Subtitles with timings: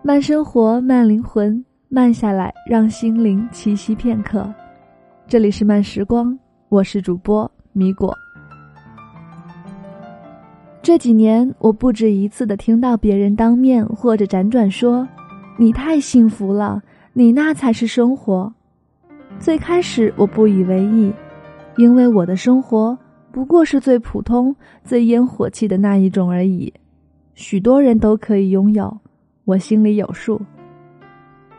[0.00, 4.48] 慢生活，慢灵魂，慢下来，让心灵栖息片刻。
[5.26, 6.38] 这里是慢时光，
[6.68, 8.16] 我是主播米果。
[10.80, 15.06] 这几年，我不止一次的听到别人当面或者辗转说
[15.58, 16.80] ：“你太幸福了，
[17.12, 18.52] 你那才是生活。”
[19.40, 21.12] 最开始我不以为意，
[21.76, 22.96] 因为我的生活
[23.32, 24.54] 不过是最普通、
[24.84, 26.72] 最烟火气的那一种而已，
[27.34, 28.96] 许多人都可以拥有。
[29.48, 30.38] 我心里有数。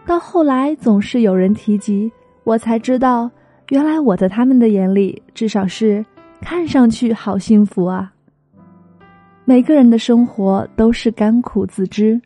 [0.06, 2.12] 到后来，总是有人提及，
[2.44, 3.28] 我才知道，
[3.70, 6.06] 原来我在他们的眼里，至少是
[6.40, 8.14] 看上去好幸福啊。
[9.44, 12.22] 每个人的生活都是甘苦自知。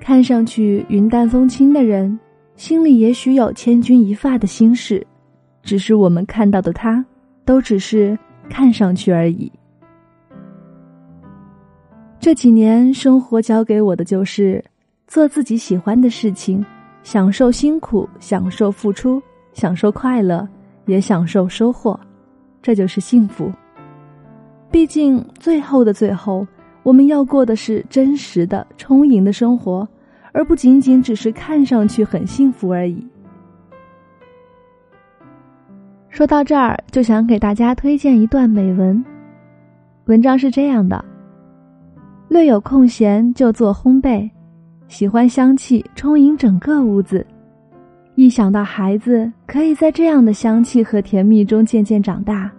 [0.00, 2.18] 看上去云淡风轻的人，
[2.56, 5.06] 心里也许有千钧一发的心事，
[5.62, 7.04] 只是我们看到的他，
[7.44, 8.18] 都只是
[8.48, 9.52] 看上去而已。
[12.24, 14.64] 这几年，生活教给我的就是
[15.06, 16.64] 做自己喜欢的事情，
[17.02, 20.48] 享受辛苦，享受付出，享受快乐，
[20.86, 22.00] 也享受收获，
[22.62, 23.52] 这就是幸福。
[24.70, 26.46] 毕竟，最后的最后，
[26.82, 29.86] 我们要过的是真实的、充盈的生活，
[30.32, 33.06] 而不仅仅只是看上去很幸福而已。
[36.08, 39.04] 说到这儿，就想给大家推荐一段美文，
[40.06, 41.04] 文章是这样的。
[42.34, 44.28] 略有空闲就做烘焙，
[44.88, 47.24] 喜欢香气充盈整个屋子。
[48.16, 52.50] 一想到孩子可以在这样的香气和甜蜜中渐渐长大，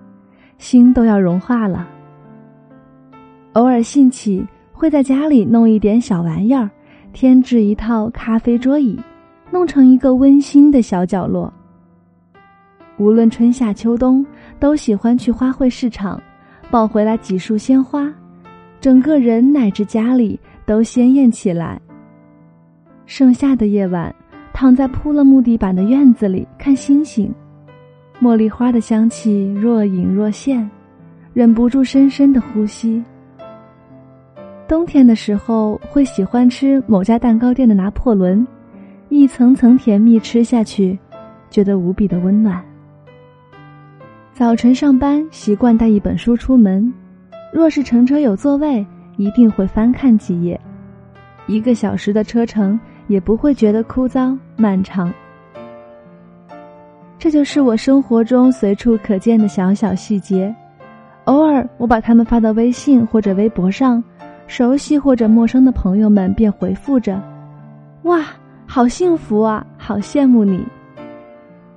[0.60, 1.86] 心都要融化了。
[3.52, 6.70] 偶尔兴起，会在家里弄一点小玩意儿，
[7.12, 8.98] 添置一套咖啡桌椅，
[9.52, 11.54] 弄成一个温馨的小角落。
[12.96, 14.26] 无论春夏秋冬，
[14.58, 16.18] 都喜欢去花卉市场，
[16.72, 18.10] 抱回来几束鲜花。
[18.86, 21.82] 整个人乃至家里都鲜艳起来。
[23.08, 24.14] 盛夏的夜晚，
[24.54, 27.34] 躺在铺了木地板的院子里看星星，
[28.22, 30.70] 茉莉花的香气若隐若现，
[31.34, 33.04] 忍不住深深的呼吸。
[34.68, 38.46] 冬天的时候，会喜欢吃某家蛋糕店的拿破仑，
[39.10, 40.96] 一层层甜蜜吃下去，
[41.50, 42.64] 觉得无比的温暖。
[44.32, 46.94] 早晨上班习惯带一本书出门。
[47.52, 48.86] 若是乘车有座位，
[49.18, 50.60] 一定会翻看几页，
[51.48, 55.14] 一个小时的车程也不会觉得枯燥漫长。
[57.18, 60.54] 这就是我生活中随处可见的小小细节，
[61.24, 64.04] 偶尔我把它们发到微信或者微博上，
[64.48, 67.20] 熟悉或者陌生的朋友们便回复着
[68.04, 68.26] ：“哇，
[68.68, 70.64] 好幸福啊，好羡慕你。”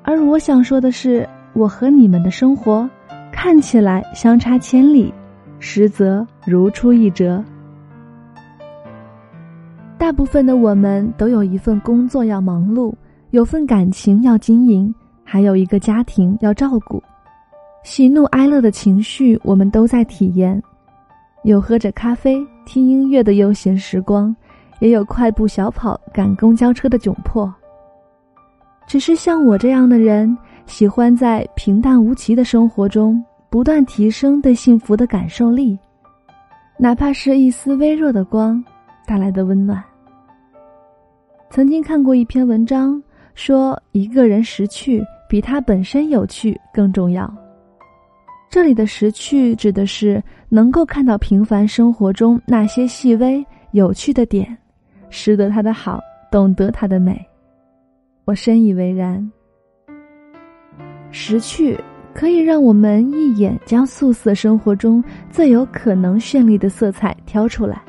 [0.03, 2.89] 而我想说的是，我和你们的生活
[3.31, 5.15] 看起来相差千里。
[5.59, 7.43] 实则如出一辙。
[9.99, 12.95] 大部分的我们都有一份工作要忙碌，
[13.31, 17.03] 有份感情要经营，还有一个家庭要照顾。
[17.83, 20.63] 喜怒哀乐的情绪，我们都在体验。
[21.45, 24.35] 有喝着咖啡、听音乐的悠闲时光，
[24.81, 27.53] 也有快步小跑赶公交车的窘迫。
[28.87, 30.37] 只是像我这样的人，
[30.67, 33.23] 喜欢在平淡无奇的生活中。
[33.51, 35.79] 不断提升对幸福的感受力，
[36.77, 38.63] 哪怕是一丝微弱的光
[39.07, 39.83] 带来的温暖。
[41.51, 43.03] 曾经看过一篇文章，
[43.35, 47.33] 说一个人识趣比他本身有趣更重要。
[48.51, 54.57] 这里的识趣指的是能够看到平凡生活中那些细微有趣的点，
[55.09, 57.19] 识得它的好，懂得它的美。
[58.25, 59.31] 我深以为然。
[61.11, 61.79] 识趣。
[62.15, 67.81] 可以让我们一眼将素色生活中最有可能绚丽的色彩挑出来。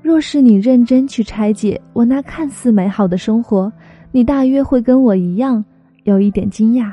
[0.00, 3.72] 若是你认真去拆解我那看似美好的生活，
[4.12, 5.64] 你大约会跟我一样
[6.04, 6.92] 有一点惊讶，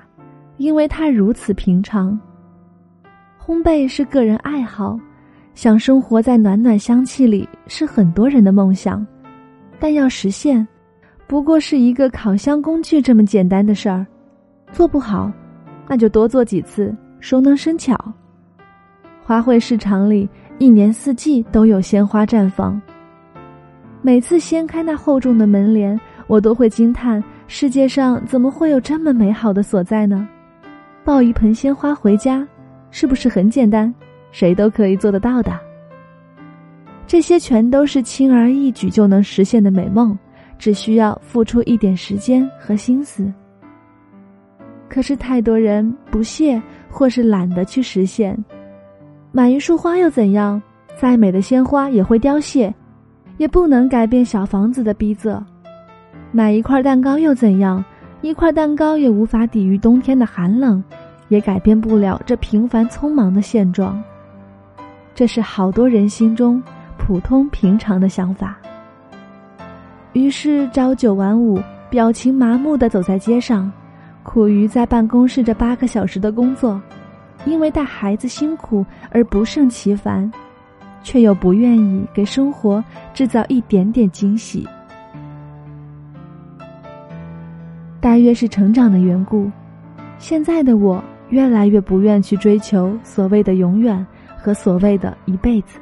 [0.58, 2.20] 因为它如此平常。
[3.40, 4.98] 烘焙是个人爱好，
[5.54, 9.06] 想生活在暖暖香气里是很多人的梦想，
[9.80, 10.68] 但要实现，
[11.28, 14.04] 不过是一个烤箱工具这么简单的事儿，
[14.72, 15.31] 做不好。
[15.88, 17.97] 那就多做几次，熟能生巧。
[19.24, 20.27] 花卉市场里
[20.57, 22.81] 一年四季都有鲜花绽放。
[24.01, 30.27] 每次掀开那厚重的门帘，我都会惊叹：世界上怎么会有这么美好的所在呢？
[31.06, 32.45] 抱一盆鲜花回家，
[32.91, 33.94] 是不是很简单？
[34.31, 35.57] 谁都可以做得到的。
[37.06, 40.18] 这些全都是轻而易举就能实现的美梦，
[40.57, 43.31] 只需要付出一点时间和心思。
[44.94, 48.38] 可是太多人不屑，或是懒得去实现。
[49.31, 50.62] 买一束花又怎样？
[50.95, 52.72] 再美的鲜花也会凋谢。
[53.38, 55.42] 也不能改变小房子的逼仄。
[56.31, 57.84] 买一块蛋糕又怎样？
[58.22, 60.81] 一块蛋糕也无法抵御冬天的寒冷，
[61.30, 64.00] 也改变不了这平凡匆忙的现状。
[65.16, 66.62] 这是好多人心中
[67.00, 68.56] 普通平常的想法。
[70.12, 71.60] 于是朝九晚五，
[71.90, 73.72] 表情麻木的走在街上，
[74.24, 76.81] 苦于在办公室这八个小时的工作，
[77.46, 80.31] 因为带孩子辛苦而不胜其烦，
[81.04, 82.84] 却又不愿意给生活
[83.14, 84.68] 制造一点点惊喜。
[88.00, 89.52] 大约是成长的缘故，
[90.18, 94.06] 现在的我越来越不愿去追求所谓的永远。
[94.36, 95.80] 和所谓的一辈子，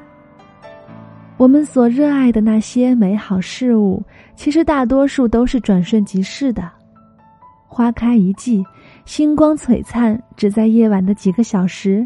[1.36, 4.04] 我们所热爱的那些美好事物，
[4.36, 6.72] 其实大多数都是转瞬即逝的。
[7.74, 8.62] 花开一季，
[9.06, 12.06] 星光璀璨，只在夜晚的几个小时；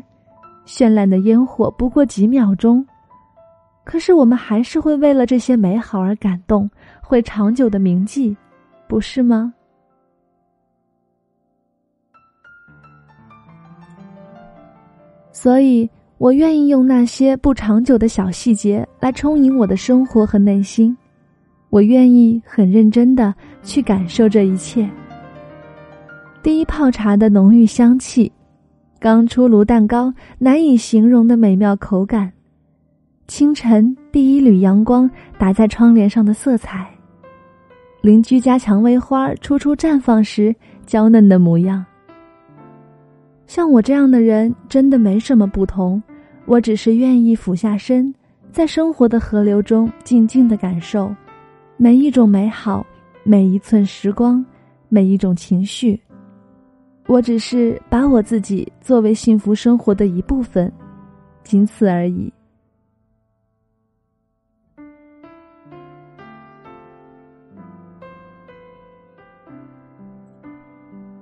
[0.63, 2.85] 绚烂的烟火不过几秒钟。
[3.83, 6.69] 可是我们还是会为了这些美好而感动，
[7.01, 8.37] 会长久的铭记，
[8.87, 9.51] 不是吗？
[15.31, 15.89] 所以。
[16.17, 20.95] 我愿意用那些不长久的小细节来充盈我的生活和内心，
[21.69, 24.89] 我愿意很认真的去感受这一切。
[26.45, 28.31] 第一泡茶的浓郁香气，
[28.99, 32.31] 刚出炉蛋糕难以形容的美妙口感，
[33.27, 35.09] 清晨第一缕阳光
[35.39, 36.87] 打在窗帘上的色彩，
[38.03, 40.55] 邻居家蔷薇花初初绽放时
[40.85, 41.83] 娇嫩的模样。
[43.47, 45.99] 像我这样的人，真的没什么不同。
[46.45, 48.13] 我只是愿意俯下身，
[48.51, 51.11] 在生活的河流中静静的感受
[51.75, 52.85] 每一种美好，
[53.23, 54.45] 每一寸时光，
[54.89, 55.99] 每一种情绪。
[57.07, 60.71] 我只是把我自己作为幸福生活的一部分，
[61.43, 62.31] 仅此而已。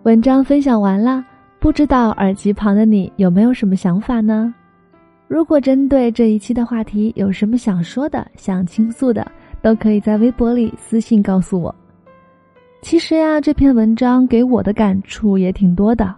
[0.03, 1.25] 文章分享完了。
[1.59, 4.53] 不知道耳机旁的你有没有什么想法呢？
[5.29, 9.25] 如果针对这一期的话题有什么想说的、想倾诉的，
[9.61, 11.73] 都可以在微博里私信告诉我。
[12.83, 16.13] 其实呀，这篇文章给我的感触也挺多的。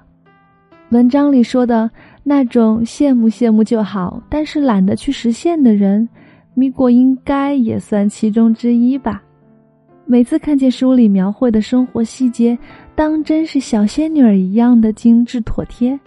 [0.89, 1.89] 文章里说的
[2.23, 6.09] 那种羡慕羡慕就好，但是懒得去实现的人，
[6.55, 9.21] 米果应该也算其中之一吧。
[10.05, 12.57] 每次看见书里描绘的生活细节。
[12.95, 15.97] 当真是小仙女儿一样的精致妥帖，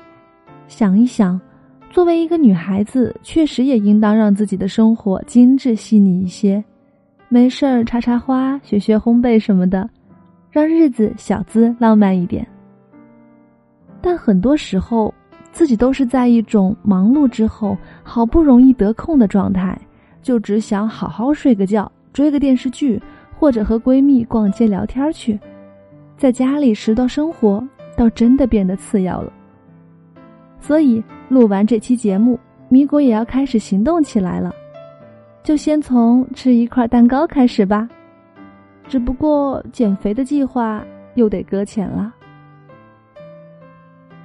[0.66, 1.40] 想一想，
[1.88, 6.62] 作为一个女孩子，确实也应当让自己的生活精致细腻一些。
[7.28, 9.88] 没事儿插插花、学学烘焙什么的，
[10.50, 12.46] 让日子小资浪漫一点。
[14.00, 15.12] 但很多时候，
[15.50, 19.78] 自己都是在一种忙碌之后好不容易得空的状态，
[20.22, 23.00] 就只想好好睡个觉、追个电视剧，
[23.36, 25.38] 或者和闺蜜逛街聊天去。
[26.16, 27.62] 在家里拾掇生活，
[27.96, 29.32] 倒真的变得次要了。
[30.60, 34.52] 所以录完这期节目，米果也要开始行动起来了。
[35.42, 37.88] 就先从吃一块蛋糕开始吧。
[38.88, 40.82] 只不过减肥的计划
[41.14, 42.12] 又得搁浅了。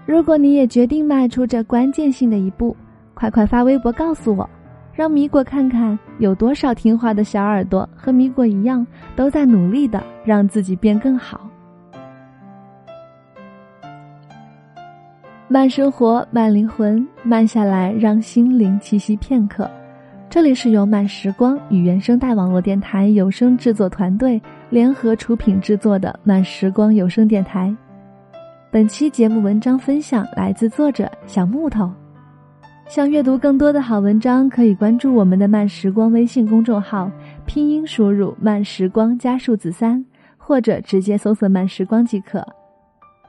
[0.05, 2.75] 如果你也决定迈出这关键性的一步，
[3.13, 4.49] 快快发微博告诉我，
[4.93, 8.85] 让米果看看有多少听话的小耳朵和米果一样，
[9.15, 11.41] 都在努力的让自己变更好。
[15.47, 19.69] 慢生活，慢灵魂，慢下来，让心灵栖息片刻。
[20.33, 27.71] 这里是由慢时光与原声带网络电台有声制作团队联合出品制作的慢时光有声电台。
[28.71, 31.87] 本期节目文章分享来自作者小木头。
[32.87, 37.11] 想阅读更多的好文章，可以关注我们的慢时光微信公众号，
[37.45, 40.03] 拼音输入慢时光加数字三，
[40.35, 42.43] 或者直接搜索慢时光即可。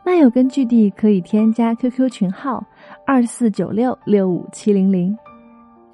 [0.06, 2.64] 漫友根据地可以添加 QQ 群号
[3.06, 5.14] 二四九六六五七零零。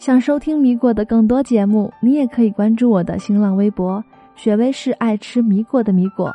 [0.00, 4.02] 想收听米果的更多节目，你也可以关注我的新浪微博
[4.34, 6.34] “雪薇是爱吃米果的米果”，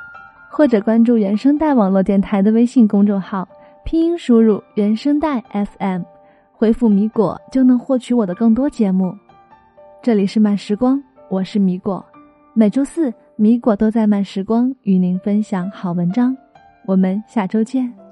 [0.51, 3.48] 或者关注原声带网络电台的微信公众号，
[3.84, 5.43] 拼音输入“原声带
[5.79, 6.03] FM”，
[6.53, 9.12] 回复“米果”就能获取我的更多节目。
[10.00, 12.05] 这里是慢时光，我是米果，
[12.53, 16.38] 每周四米果都在慢时光与您分享好文章。
[16.86, 18.04] 我们下周见。